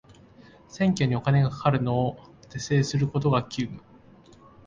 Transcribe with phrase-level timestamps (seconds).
[0.67, 2.17] 選挙にお金がかかるのを
[2.49, 3.83] 是正することが急務